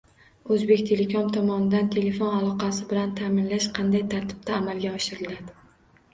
[0.53, 5.55] “O’zbektelekom” tomonidan telefon aloqasi bilan ta’minlash qanday tartibda amalga oshiriladi?